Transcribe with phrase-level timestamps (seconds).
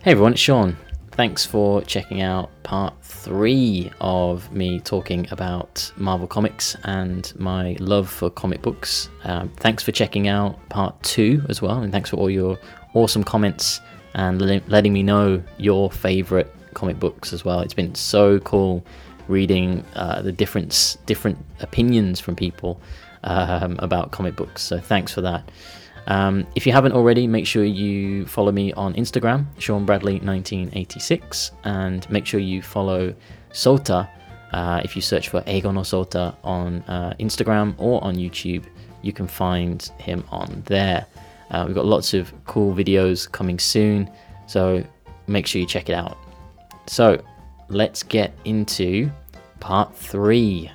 [0.00, 0.76] Hey everyone, it's Sean.
[1.10, 8.08] Thanks for checking out part three of me talking about Marvel Comics and my love
[8.08, 9.08] for comic books.
[9.24, 12.56] Um, thanks for checking out part two as well, and thanks for all your
[12.94, 13.80] awesome comments
[14.14, 17.58] and letting me know your favorite comic books as well.
[17.58, 18.84] It's been so cool
[19.26, 22.80] reading uh, the different different opinions from people
[23.24, 24.62] um, about comic books.
[24.62, 25.50] So thanks for that.
[26.08, 32.10] Um, if you haven't already, make sure you follow me on Instagram, Sean Bradley1986, and
[32.10, 33.14] make sure you follow
[33.52, 34.08] Sota.
[34.52, 38.64] Uh, if you search for Eigo no Sota on uh, Instagram or on YouTube,
[39.02, 41.06] you can find him on there.
[41.50, 44.10] Uh, we've got lots of cool videos coming soon,
[44.46, 44.82] so
[45.26, 46.16] make sure you check it out.
[46.86, 47.22] So
[47.68, 49.10] let's get into
[49.60, 50.70] part three.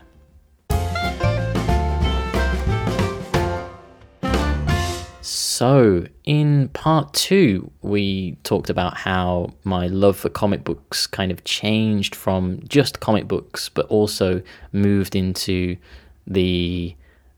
[5.64, 11.46] So, in part two, we talked about how my love for comic books kind of
[11.46, 14.42] changed from just comic books, but also
[14.74, 15.78] moved into
[16.28, 16.94] the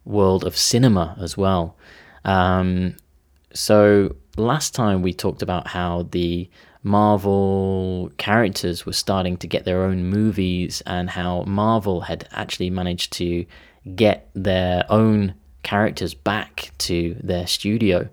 [0.05, 1.77] world of cinema as well.
[2.23, 2.95] Um,
[3.53, 6.49] so, last time we talked about how the
[6.81, 13.13] Marvel characters were starting to get their own movies and how Marvel had actually managed
[13.13, 13.45] to
[13.95, 15.35] get their own
[15.65, 18.07] characters back to their studio.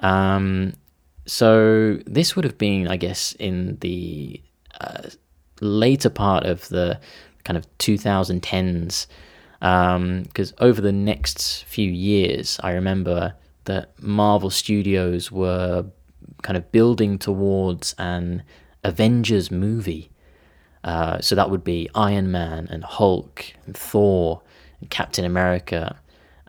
[0.00, 0.72] Um,
[1.26, 4.40] so this would have been, I guess, in the
[4.80, 5.10] uh,
[5.60, 6.98] later part of the
[7.44, 9.06] kind of 2010s.
[9.60, 15.84] Because um, over the next few years, I remember that Marvel Studios were
[16.42, 18.42] kind of building towards an
[18.82, 20.10] Avengers movie.
[20.84, 24.40] Uh, so that would be Iron Man and Hulk and Thor
[24.80, 25.98] and Captain America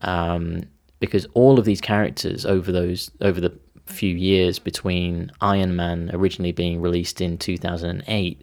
[0.01, 0.63] um,
[0.99, 6.51] because all of these characters over those over the few years between Iron Man originally
[6.51, 8.41] being released in 2008,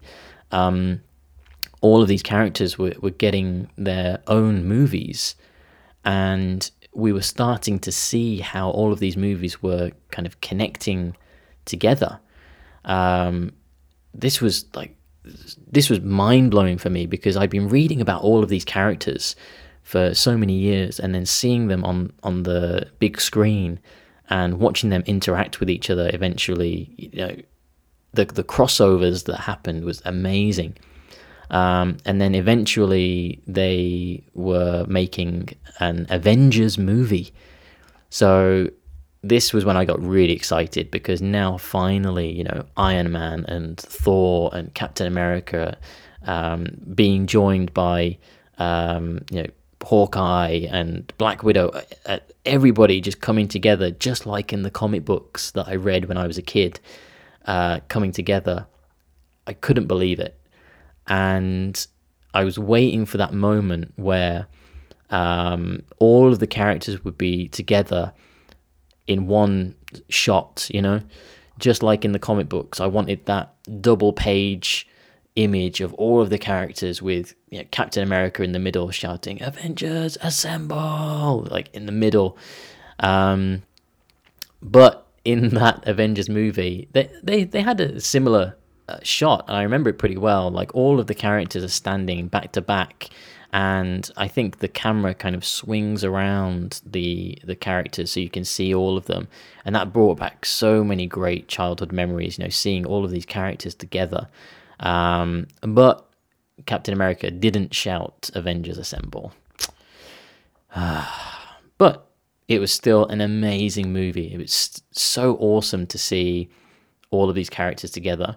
[0.51, 1.01] um,
[1.81, 5.37] all of these characters were, were getting their own movies,
[6.05, 11.17] and we were starting to see how all of these movies were kind of connecting
[11.65, 12.19] together.
[12.85, 13.53] Um,
[14.15, 14.97] this was like
[15.67, 19.35] this was mind blowing for me because I'd been reading about all of these characters
[19.87, 23.79] for so many years and then seeing them on on the big screen
[24.29, 27.37] and watching them interact with each other eventually you know
[28.17, 30.77] the the crossovers that happened was amazing.
[31.51, 37.33] Um, and then eventually they were making an Avengers movie.
[38.11, 38.69] So
[39.23, 43.77] this was when I got really excited because now finally you know Iron Man and
[43.79, 45.77] Thor and Captain America
[46.27, 48.19] um, being joined by
[48.59, 49.51] um, you know
[49.87, 55.05] Hawkeye and Black Widow, uh, uh, everybody just coming together, just like in the comic
[55.05, 56.81] books that I read when I was a kid,
[57.47, 58.67] uh, coming together.
[59.47, 60.37] I couldn't believe it.
[61.07, 61.87] And
[62.35, 64.49] I was waiting for that moment where
[65.11, 68.13] um, all of the characters would be together
[69.07, 69.77] in one
[70.09, 71.01] shot, you know,
[71.61, 72.81] just like in the comic books.
[72.81, 74.89] I wanted that double page
[75.37, 79.41] image of all of the characters with you know, Captain America in the middle shouting
[79.43, 82.37] "Avengers Assemble!" like in the middle.
[82.99, 83.63] Um,
[84.63, 88.57] but in that Avengers movie, they they they had a similar
[88.89, 90.51] uh, shot, and I remember it pretty well.
[90.51, 93.09] Like all of the characters are standing back to back,
[93.53, 98.45] and I think the camera kind of swings around the the characters so you can
[98.45, 99.29] see all of them,
[99.65, 102.39] and that brought back so many great childhood memories.
[102.39, 104.29] You know, seeing all of these characters together.
[104.81, 106.09] Um, but
[106.67, 109.33] Captain America didn't shout Avengers Assemble.
[111.79, 112.07] but
[112.49, 114.33] it was still an amazing movie.
[114.33, 116.49] It was so awesome to see
[117.11, 118.37] all of these characters together.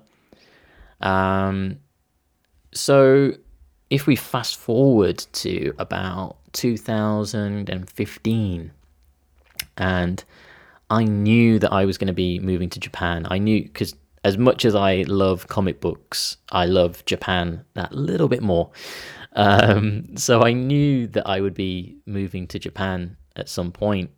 [1.01, 1.78] Um,
[2.73, 3.33] so
[3.89, 8.72] if we fast forward to about 2015,
[9.78, 10.23] and
[10.90, 13.28] I knew that I was going to be moving to Japan.
[13.29, 18.27] I knew because as much as I love comic books, I love Japan that little
[18.27, 18.71] bit more.
[19.33, 24.11] Um, so I knew that I would be moving to Japan at some point,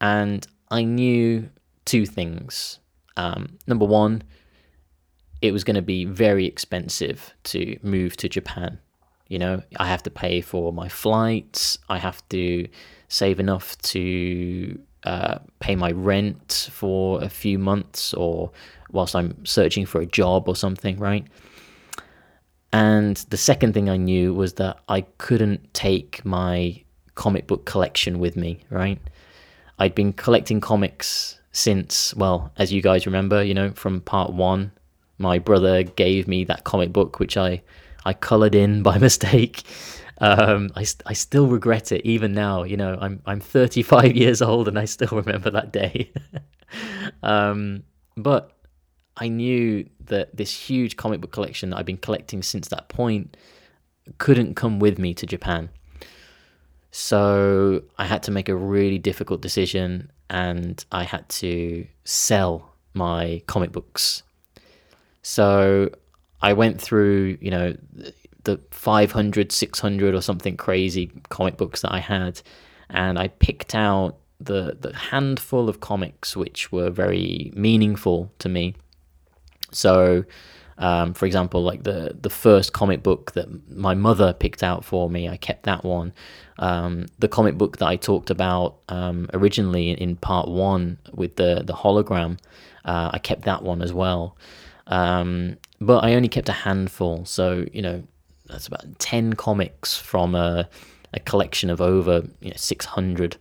[0.00, 1.48] and I knew
[1.84, 2.80] two things.
[3.16, 4.22] Um, number one,
[5.40, 8.78] it was going to be very expensive to move to Japan.
[9.28, 11.78] You know, I have to pay for my flights.
[11.88, 12.66] I have to
[13.08, 18.50] save enough to uh, pay my rent for a few months or
[18.90, 21.26] whilst I'm searching for a job or something, right?
[22.72, 26.82] And the second thing I knew was that I couldn't take my
[27.14, 29.00] comic book collection with me, right?
[29.78, 34.72] I'd been collecting comics since, well, as you guys remember, you know, from part one
[35.18, 37.62] my brother gave me that comic book, which I
[38.04, 39.64] I colored in by mistake.
[40.20, 42.64] Um, I, I still regret it even now.
[42.64, 46.12] You know, I'm I'm 35 years old and I still remember that day.
[47.22, 47.82] um,
[48.16, 48.52] but
[49.18, 53.36] I knew that this huge comic book collection that I've been collecting since that point
[54.18, 55.68] couldn't come with me to Japan.
[56.90, 63.42] So I had to make a really difficult decision and I had to sell my
[63.46, 64.22] comic books.
[65.22, 65.90] So
[66.40, 67.76] I went through, you know,
[68.44, 72.40] the 500, 600 or something crazy comic books that I had
[72.88, 78.74] and I picked out the the handful of comics which were very meaningful to me.
[79.70, 80.24] So
[80.78, 85.10] um, for example, like the the first comic book that my mother picked out for
[85.10, 86.12] me, I kept that one.
[86.60, 91.62] Um, the comic book that I talked about um, originally in, part one with the
[91.64, 92.38] the hologram,
[92.84, 94.36] uh, I kept that one as well.
[94.86, 98.04] Um, but I only kept a handful, so you know
[98.46, 100.68] that's about ten comics from a
[101.12, 103.36] a collection of over you know, six hundred,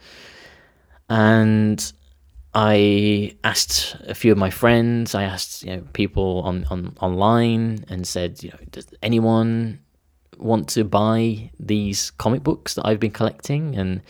[1.08, 1.94] and
[2.60, 7.86] I asked a few of my friends, I asked you know people on, on online
[7.88, 9.80] and said, you know, does anyone
[10.40, 13.76] want to buy these comic books that I've been collecting?
[13.76, 14.02] And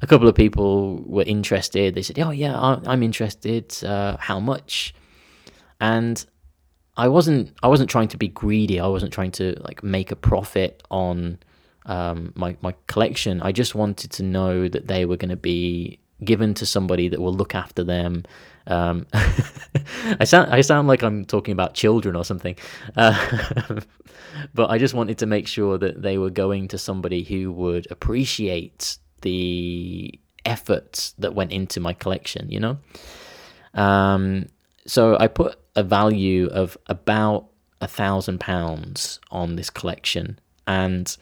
[0.00, 1.96] a couple of people were interested.
[1.96, 2.56] They said, "Oh yeah,
[2.86, 3.74] I'm interested.
[3.82, 4.94] Uh, how much?"
[5.80, 6.24] And
[6.96, 8.78] I wasn't I wasn't trying to be greedy.
[8.78, 11.40] I wasn't trying to like make a profit on
[11.86, 13.42] um, my my collection.
[13.42, 17.20] I just wanted to know that they were going to be given to somebody that
[17.20, 18.24] will look after them.
[18.66, 19.06] Um,
[20.20, 22.56] I sound I sound like I'm talking about children or something,
[22.96, 23.80] uh,
[24.54, 27.90] but I just wanted to make sure that they were going to somebody who would
[27.90, 32.50] appreciate the effort that went into my collection.
[32.50, 32.78] You know,
[33.74, 34.46] um,
[34.86, 37.46] so I put a value of about
[37.80, 41.16] a thousand pounds on this collection, and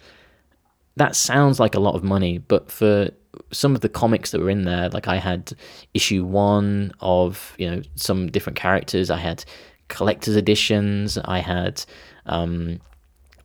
[0.97, 3.11] that sounds like a lot of money, but for
[3.53, 5.53] some of the comics that were in there, like I had
[5.95, 9.11] issue one of you know some different characters.
[9.11, 9.45] I had
[9.89, 11.19] collector's editions.
[11.25, 11.85] I had
[12.27, 12.81] um,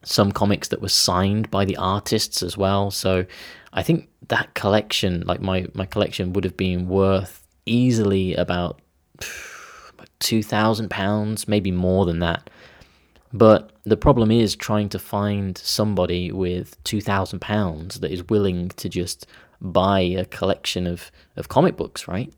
[0.03, 2.92] some comics that were signed by the artists as well.
[2.92, 3.25] So
[3.74, 8.81] I think that collection, like my my collection, would have been worth easily about
[10.19, 12.50] two thousand pounds, maybe more than that.
[13.33, 18.69] But the problem is trying to find somebody with two thousand pounds that is willing
[18.69, 19.27] to just
[19.61, 22.33] buy a collection of, of comic books, right?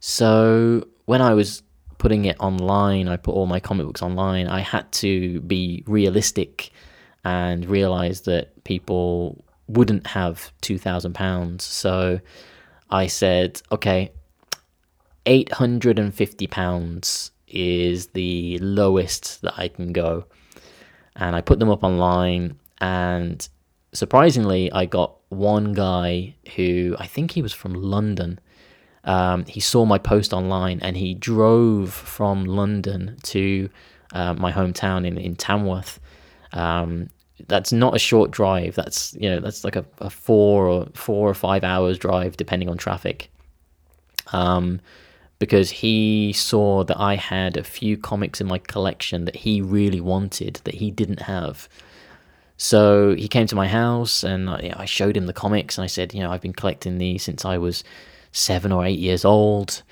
[0.00, 1.62] So when I was
[1.98, 6.70] putting it online, I put all my comic books online, I had to be realistic
[7.24, 11.60] and realize that people wouldn't have £2,000.
[11.60, 12.20] So
[12.90, 14.12] I said, okay,
[15.26, 20.24] £850 is the lowest that I can go.
[21.16, 23.46] And I put them up online, and
[23.92, 28.38] surprisingly, I got one guy who I think he was from London.
[29.04, 33.70] Um, he saw my post online and he drove from London to
[34.12, 36.00] uh, my hometown in, in Tamworth.
[36.52, 37.08] Um,
[37.46, 38.74] that's not a short drive.
[38.74, 42.68] That's you know that's like a, a, four or four or five hours drive depending
[42.68, 43.30] on traffic.
[44.32, 44.80] Um,
[45.38, 50.00] because he saw that I had a few comics in my collection that he really
[50.00, 51.68] wanted that he didn't have.
[52.58, 55.86] So he came to my house and I, I showed him the comics and I
[55.86, 57.84] said, you know, I've been collecting these since I was
[58.32, 59.82] seven or eight years old.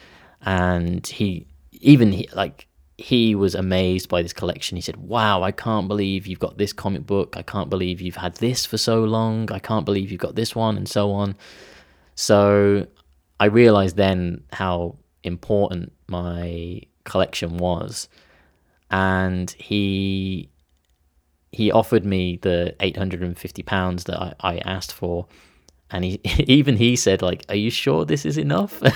[0.42, 2.66] And he, even he, like,
[2.98, 4.76] he was amazed by this collection.
[4.76, 7.36] He said, Wow, I can't believe you've got this comic book.
[7.36, 9.50] I can't believe you've had this for so long.
[9.52, 11.36] I can't believe you've got this one, and so on.
[12.14, 12.86] So
[13.38, 18.08] I realized then how important my collection was.
[18.90, 20.48] And he
[21.56, 25.26] he offered me the 850 pounds that I, I asked for
[25.90, 28.82] and he even he said like are you sure this is enough?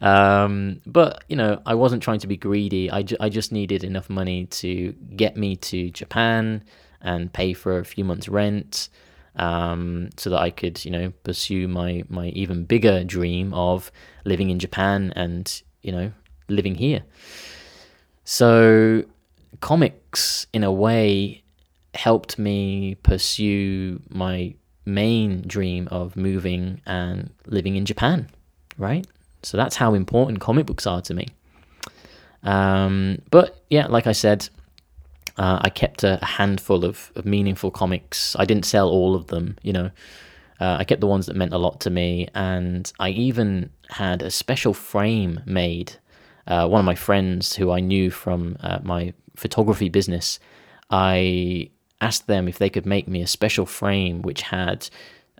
[0.00, 2.88] Um, but you know i wasn't trying to be greedy.
[2.88, 6.62] I, ju- I just needed enough money to get me to japan
[7.00, 8.90] and pay for a few months rent
[9.34, 13.90] um, so that i could you know pursue my my even bigger dream of
[14.24, 16.12] living in japan and you know
[16.48, 17.02] living here.
[18.24, 19.04] So
[19.60, 21.42] comics, in a way,
[21.94, 28.28] helped me pursue my main dream of moving and living in Japan,
[28.76, 29.06] right?
[29.42, 31.28] So that's how important comic books are to me.
[32.42, 34.48] Um, but yeah, like I said,
[35.36, 38.34] uh, I kept a, handful of, of, meaningful comics.
[38.38, 39.90] I didn't sell all of them, you know.
[40.60, 44.22] Uh, I kept the ones that meant a lot to me, and I even had
[44.22, 45.92] a special frame made
[46.48, 50.38] uh, one of my friends who I knew from uh, my photography business,
[50.90, 54.88] I asked them if they could make me a special frame which had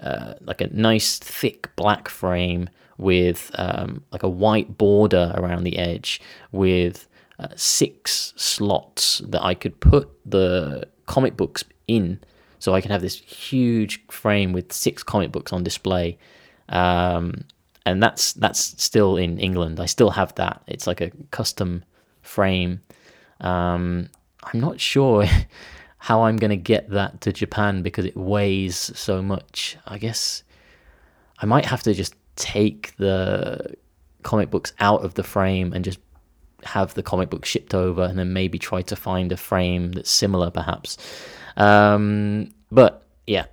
[0.02, 5.78] uh, like a nice thick black frame with um, like a white border around the
[5.78, 6.20] edge
[6.52, 12.20] with uh, six slots that I could put the comic books in.
[12.58, 16.18] So I can have this huge frame with six comic books on display.
[16.68, 17.44] Um,
[17.86, 19.80] and that's that's still in England.
[19.80, 20.62] I still have that.
[20.66, 21.84] It's like a custom
[22.22, 22.82] frame.
[23.40, 24.08] Um,
[24.42, 25.24] I'm not sure
[25.98, 29.76] how I'm going to get that to Japan because it weighs so much.
[29.86, 30.42] I guess
[31.40, 33.74] I might have to just take the
[34.22, 35.98] comic books out of the frame and just
[36.64, 40.10] have the comic book shipped over and then maybe try to find a frame that's
[40.10, 40.96] similar perhaps.
[41.56, 43.46] Um, but yeah.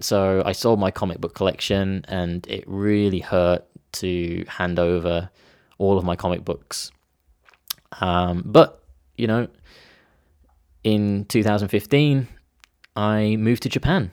[0.00, 5.30] So i sold my comic book collection and it really hurt to hand over
[5.78, 6.90] all of my comic books.
[8.00, 8.82] Um, but
[9.16, 9.48] you know
[10.84, 12.28] in 2015
[12.94, 14.10] i moved to japan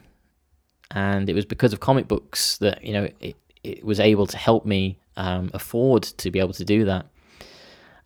[0.90, 4.36] and it was because of comic books that you know it, it was able to
[4.36, 7.06] help me um, afford to be able to do that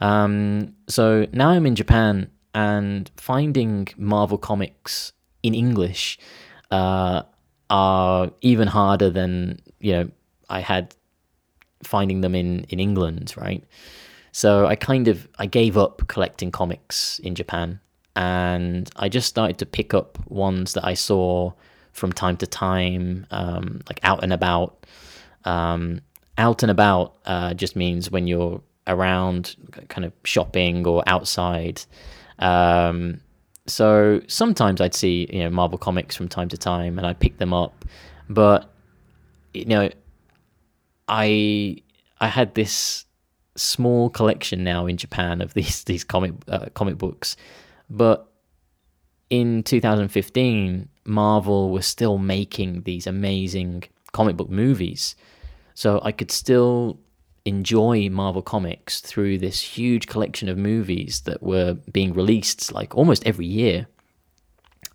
[0.00, 5.12] um, so now I'm in Japan and finding Marvel comics
[5.43, 6.19] in English
[6.71, 7.23] uh,
[7.71, 10.11] are even harder than you know
[10.49, 10.95] I had
[11.83, 13.64] finding them in in England, right?
[14.32, 17.80] So I kind of I gave up collecting comics in Japan
[18.16, 21.52] and I just started to pick up ones that I saw
[21.92, 24.87] from time to time, um, like out and about.
[25.44, 26.00] Um,
[26.37, 29.56] out and about uh, just means when you're around
[29.88, 31.82] kind of shopping or outside.
[32.38, 33.20] Um,
[33.66, 37.38] so sometimes I'd see you know Marvel comics from time to time, and I'd pick
[37.38, 37.85] them up.
[38.28, 38.73] But
[39.52, 39.90] you know,
[41.06, 41.82] I
[42.20, 43.04] I had this
[43.58, 47.36] small collection now in Japan of these these comic uh, comic books,
[47.90, 48.30] but
[49.30, 55.16] in 2015, Marvel was still making these amazing comic book movies,
[55.74, 56.98] so I could still
[57.44, 63.26] enjoy Marvel Comics through this huge collection of movies that were being released like almost
[63.26, 63.86] every year.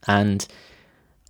[0.07, 0.45] And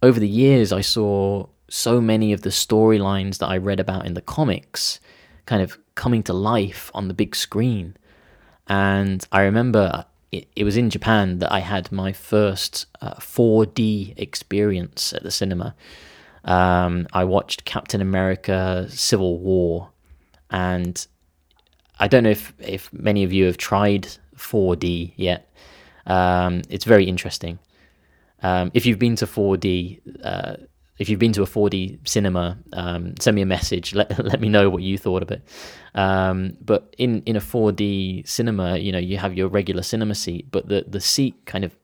[0.02, 4.14] over the years, I saw so many of the storylines that I read about in
[4.14, 5.00] the comics
[5.46, 7.96] kind of coming to life on the big screen.
[8.68, 14.14] And I remember it, it was in Japan that I had my first uh, 4D
[14.18, 15.76] experience at the cinema.
[16.44, 19.92] Um, I watched Captain America Civil War
[20.50, 21.06] and
[22.00, 25.50] I don't know if if many of you have tried 4D yet.
[26.06, 27.60] Um, it's very interesting.
[28.42, 30.56] Um, if you've been to 4D, uh,
[31.04, 33.94] if you've been to a 4D cinema, um, send me a message.
[33.94, 35.44] Let let me know what you thought of it.
[35.94, 40.48] Um, but in in a 4D cinema, you know, you have your regular cinema seat,
[40.50, 41.76] but the the seat kind of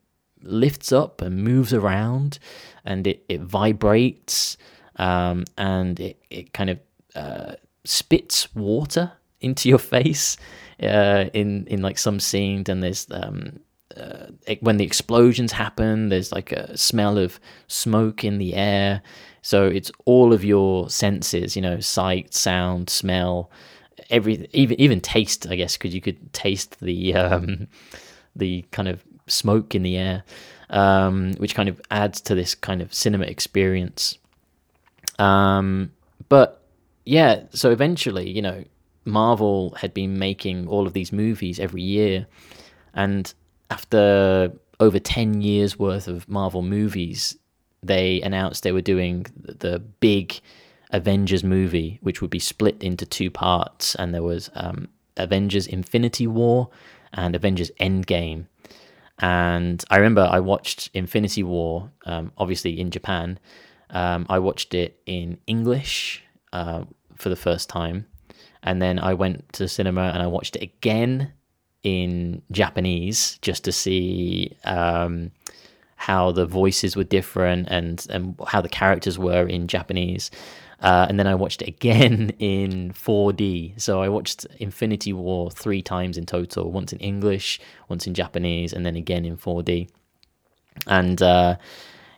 [0.42, 2.40] lifts up and moves around,
[2.86, 4.56] and it it vibrates,
[4.96, 6.80] um, and it it kind of
[7.14, 9.12] uh, spits water
[9.42, 10.38] into your face
[10.82, 13.60] uh, in in like some scenes, and there's um,
[13.98, 14.28] uh,
[14.62, 19.02] when the explosions happen, there's like a smell of smoke in the air.
[19.42, 23.50] So it's all of your senses, you know, sight, sound, smell,
[24.10, 27.68] every even even taste, I guess, because you could taste the um,
[28.36, 30.24] the kind of smoke in the air,
[30.70, 34.18] um, which kind of adds to this kind of cinema experience.
[35.18, 35.92] Um,
[36.28, 36.62] but
[37.06, 38.64] yeah, so eventually, you know,
[39.06, 42.28] Marvel had been making all of these movies every year,
[42.94, 43.34] and
[43.70, 47.38] after over ten years worth of Marvel movies,
[47.84, 50.40] they announced they were doing the big
[50.92, 56.28] Avengers movie, which would be split into two parts, and there was um, Avengers Infinity
[56.28, 56.70] War
[57.14, 58.46] and Avengers Endgame.
[59.20, 63.38] And I remember I watched Infinity War, um, obviously in Japan.
[63.90, 66.24] Um, I watched it in English
[66.54, 66.86] uh,
[67.16, 68.06] for the first time,
[68.64, 71.34] and then I went to the cinema and I watched it again
[71.84, 75.32] in Japanese just to see um,
[75.96, 80.32] how the voices were different and and how the characters were in Japanese.
[80.82, 83.80] Uh, and then I watched it again in 4D.
[83.82, 87.60] So I watched Infinity War three times in total: once in English,
[87.90, 89.90] once in Japanese, and then again in 4D.
[90.88, 91.58] And uh,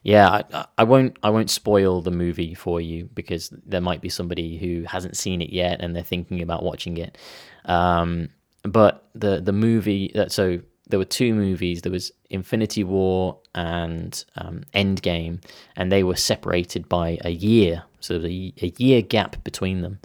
[0.04, 4.10] yeah, I, I won't I won't spoil the movie for you because there might be
[4.10, 7.18] somebody who hasn't seen it yet and they're thinking about watching it.
[7.66, 8.30] Um,
[8.64, 11.82] but the the movie that uh, so there were two movies.
[11.82, 15.42] There was Infinity War and um, Endgame,
[15.76, 20.00] and they were separated by a year, so a, a year gap between them.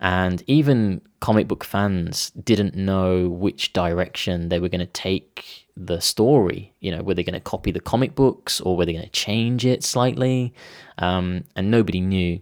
[0.00, 6.00] and even comic book fans didn't know which direction they were going to take the
[6.00, 6.72] story.
[6.80, 9.10] You know, were they going to copy the comic books or were they going to
[9.10, 10.54] change it slightly?
[10.98, 12.40] Um, and nobody knew.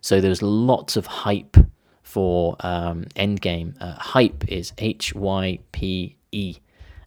[0.00, 1.56] So there was lots of hype
[2.08, 3.74] for um, Endgame.
[3.82, 6.56] Uh, hype is H Y P E,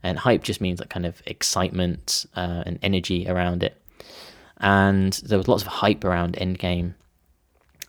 [0.04, 3.74] and hype just means that kind of excitement uh, and energy around it.
[4.58, 6.94] And there was lots of hype around Endgame.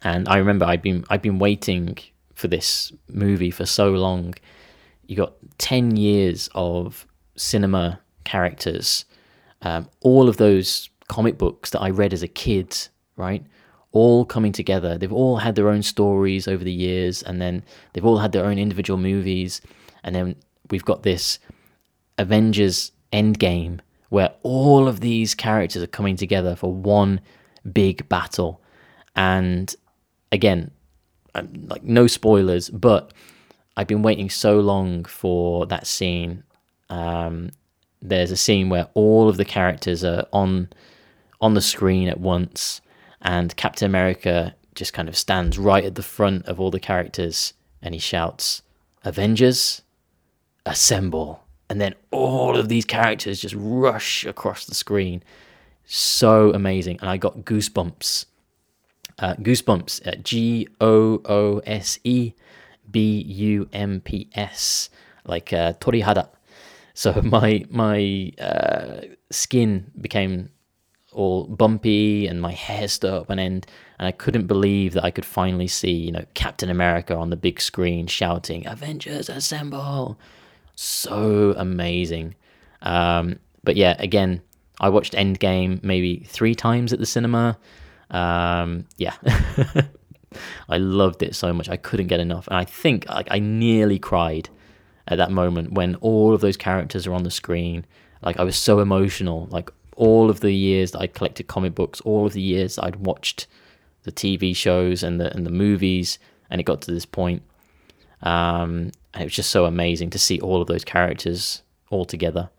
[0.01, 1.99] And I remember I'd been I'd been waiting
[2.33, 4.33] for this movie for so long.
[5.05, 7.05] You got ten years of
[7.35, 9.05] cinema characters,
[9.61, 12.75] um, all of those comic books that I read as a kid,
[13.17, 13.43] right?
[13.93, 14.97] All coming together.
[14.97, 18.45] They've all had their own stories over the years, and then they've all had their
[18.45, 19.61] own individual movies.
[20.03, 20.35] And then
[20.69, 21.39] we've got this
[22.17, 27.19] Avengers Endgame where all of these characters are coming together for one
[27.71, 28.61] big battle.
[29.15, 29.73] And
[30.31, 30.69] again,
[31.33, 33.13] like no spoilers, but
[33.75, 36.43] I've been waiting so long for that scene
[36.93, 37.51] um,
[38.01, 40.69] there's a scene where all of the characters are on
[41.41, 42.79] on the screen at once,
[43.23, 47.53] and Captain America just kind of stands right at the front of all the characters,
[47.81, 48.61] and he shouts,
[49.03, 49.81] "Avengers,
[50.65, 55.23] assemble!" And then all of these characters just rush across the screen.
[55.85, 58.25] So amazing, and I got goosebumps.
[59.19, 62.33] Uh, goosebumps at G O O S E
[62.91, 64.89] B U M P S,
[65.25, 66.29] like uh, torihada
[66.93, 69.01] so my my uh,
[69.31, 70.49] skin became
[71.13, 73.67] all bumpy and my hair stood up on end,
[73.99, 77.35] and I couldn't believe that I could finally see you know Captain America on the
[77.35, 80.17] big screen shouting "Avengers Assemble!"
[80.75, 82.35] So amazing.
[82.81, 84.41] Um, but yeah, again,
[84.79, 87.57] I watched Endgame maybe three times at the cinema.
[88.09, 89.15] Um, yeah.
[90.69, 91.69] I loved it so much.
[91.69, 92.47] I couldn't get enough.
[92.47, 94.49] And I think like, I nearly cried
[95.07, 97.85] at that moment when all of those characters are on the screen.
[98.21, 99.47] Like I was so emotional.
[99.51, 102.97] Like all of the years that I'd collected comic books, all of the years I'd
[102.97, 103.47] watched
[104.03, 107.41] the TV shows and the and the movies, and it got to this point.
[108.21, 112.49] Um, and it was just so amazing to see all of those characters all together.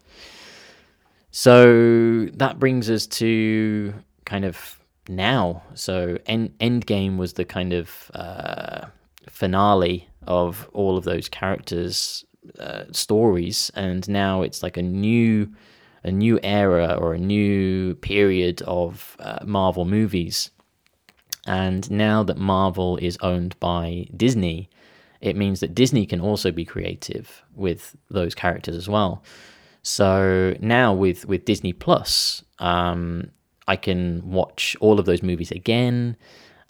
[1.30, 3.92] So that brings us to
[4.24, 5.62] kind of now.
[5.74, 8.86] So End Endgame was the kind of uh,
[9.28, 12.24] finale of all of those characters
[12.58, 15.52] uh, stories, and now it's like a new
[16.04, 20.50] a new era or a new period of uh, Marvel movies.
[21.46, 24.68] And now that Marvel is owned by Disney,
[25.20, 29.22] it means that Disney can also be creative with those characters as well.
[29.82, 33.30] So now with with Disney Plus, um,
[33.68, 36.16] I can watch all of those movies again.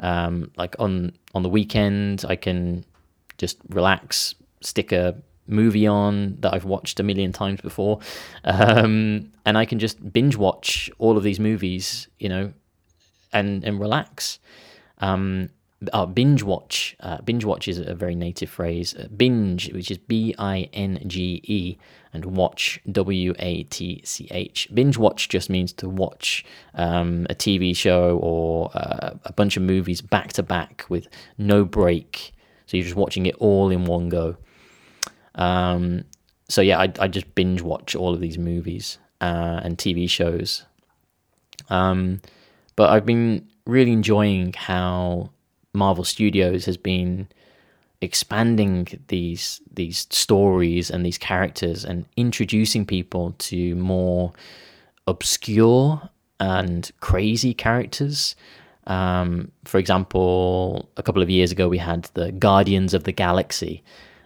[0.00, 2.84] Um, like on on the weekend, I can
[3.38, 5.16] just relax, stick a
[5.46, 8.00] movie on that I've watched a million times before,
[8.44, 12.52] um, and I can just binge watch all of these movies, you know,
[13.32, 14.38] and and relax.
[14.98, 15.50] Um,
[15.92, 16.96] uh, binge watch.
[17.00, 18.94] Uh, binge watch is a very native phrase.
[18.94, 21.76] Uh, binge, which is B I N G E,
[22.12, 24.68] and watch W A T C H.
[24.72, 29.62] Binge watch just means to watch um, a TV show or uh, a bunch of
[29.62, 32.32] movies back to back with no break.
[32.66, 34.36] So you're just watching it all in one go.
[35.34, 36.04] Um,
[36.48, 40.64] so yeah, I, I just binge watch all of these movies uh, and TV shows.
[41.70, 42.20] Um,
[42.76, 45.30] but I've been really enjoying how
[45.72, 47.28] Marvel Studios has been
[48.00, 54.32] expanding these these stories and these characters and introducing people to more
[55.06, 58.36] obscure and crazy characters.
[58.86, 63.82] Um, for example, a couple of years ago, we had the Guardians of the Galaxy,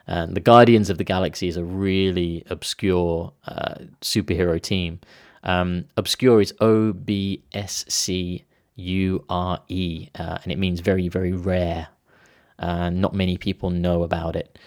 [0.09, 5.01] and the Guardians of the Galaxy is a really obscure uh, superhero team.
[5.45, 8.45] Um, obscure is O B S C
[8.77, 11.89] U R E, uh, and it means very, very rare.
[12.59, 14.59] Uh, not many people know about it.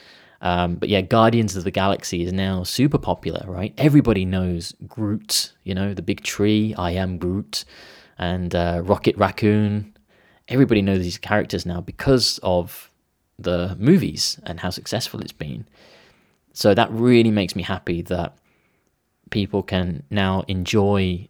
[0.41, 3.73] Um, but yeah, Guardians of the Galaxy is now super popular, right?
[3.77, 7.65] Everybody knows Groot, you know, the big tree, I am Groot,
[8.17, 9.95] and uh, Rocket Raccoon.
[10.47, 12.90] Everybody knows these characters now because of
[13.41, 15.67] the movies and how successful it's been.
[16.53, 18.37] So that really makes me happy that
[19.29, 21.29] people can now enjoy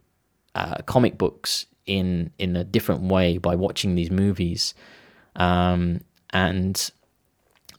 [0.54, 4.74] uh, comic books in in a different way by watching these movies,
[5.36, 6.00] um,
[6.32, 6.90] and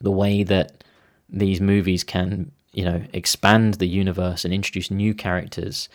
[0.00, 0.84] the way that
[1.28, 5.88] these movies can you know expand the universe and introduce new characters.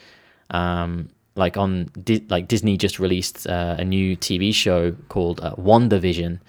[0.52, 1.90] Um, like on
[2.30, 6.40] like Disney just released uh, a new TV show called uh, WandaVision,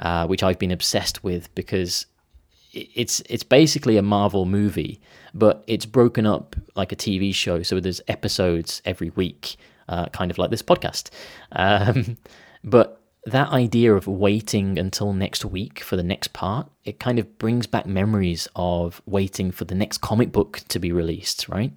[0.00, 2.06] uh, which I've been obsessed with because
[2.72, 5.00] it's it's basically a Marvel movie,
[5.34, 7.62] but it's broken up like a TV show.
[7.62, 9.56] So there's episodes every week,
[9.88, 11.10] uh, kind of like this podcast.
[11.52, 12.16] Um,
[12.64, 17.38] but that idea of waiting until next week for the next part, it kind of
[17.38, 21.72] brings back memories of waiting for the next comic book to be released, right?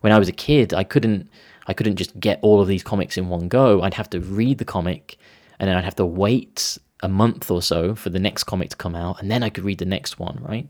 [0.00, 1.28] When I was a kid, I couldn't
[1.66, 3.82] I couldn't just get all of these comics in one go.
[3.82, 5.18] I'd have to read the comic
[5.58, 8.76] and then I'd have to wait a month or so for the next comic to
[8.76, 10.68] come out and then I could read the next one, right?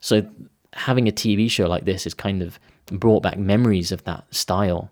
[0.00, 0.28] So
[0.74, 4.90] having a TV show like this has kind of brought back memories of that style.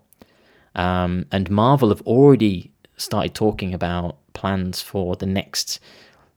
[0.73, 5.79] Um, and Marvel have already started talking about plans for the next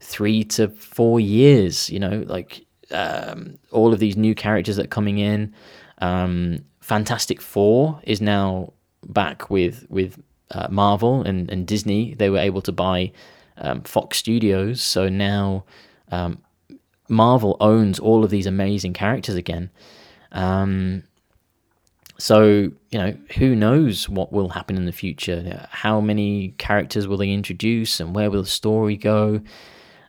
[0.00, 1.88] three to four years.
[1.88, 5.54] You know, like um, all of these new characters that are coming in.
[5.98, 8.72] Um, Fantastic Four is now
[9.06, 12.14] back with with uh, Marvel and, and Disney.
[12.14, 13.12] They were able to buy
[13.60, 15.64] um, Fox Studios, so now
[16.10, 16.38] um,
[17.08, 19.70] Marvel owns all of these amazing characters again.
[20.32, 21.02] Um,
[22.18, 25.66] so, you know, who knows what will happen in the future?
[25.70, 29.40] How many characters will they introduce and where will the story go?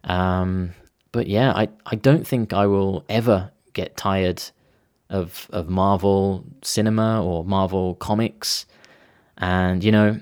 [0.04, 0.74] Um,
[1.12, 4.44] but yeah, I, I don't think I will ever get tired
[5.10, 8.66] of, of Marvel cinema or Marvel comics.
[9.38, 10.20] And, you know,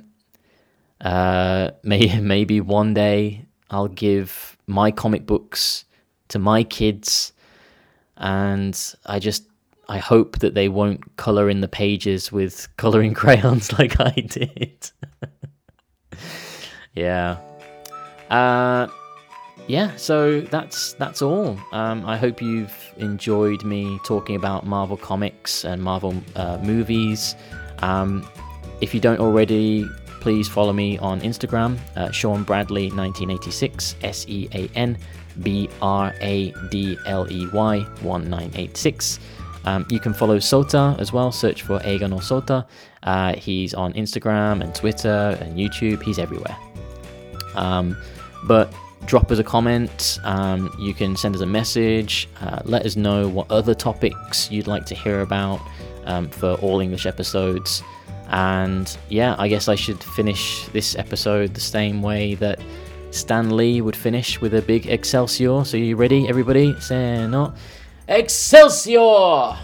[1.01, 5.85] uh, may, maybe one day I'll give my comic books
[6.29, 7.33] to my kids.
[8.17, 9.45] And I just
[9.87, 14.91] I hope that they won't color in the pages with coloring crayons like I did.
[16.93, 17.37] yeah.
[18.29, 18.87] Uh,
[19.67, 21.57] yeah, so that's that's all.
[21.71, 27.35] Um, I hope you've enjoyed me talking about Marvel comics and Marvel uh, movies.
[27.79, 28.27] Um,
[28.81, 29.87] if you don't already,
[30.19, 34.97] please follow me on Instagram, uh, Sean Bradley 1986, S E A N
[35.41, 39.19] B R A D L E Y 1986.
[39.65, 41.31] Um, you can follow Sota as well.
[41.31, 42.65] Search for Eigo no Sota.
[43.03, 46.01] Uh, he's on Instagram and Twitter and YouTube.
[46.03, 46.57] He's everywhere.
[47.55, 47.97] Um,
[48.47, 48.73] but
[49.05, 50.19] drop us a comment.
[50.23, 52.29] Um, you can send us a message.
[52.41, 55.59] Uh, let us know what other topics you'd like to hear about
[56.05, 57.83] um, for all English episodes.
[58.29, 62.59] And yeah, I guess I should finish this episode the same way that
[63.11, 65.65] Stan Lee would finish with a big Excelsior.
[65.65, 66.79] So, you ready, everybody?
[66.79, 67.53] Say no.
[68.07, 69.57] Excelsior!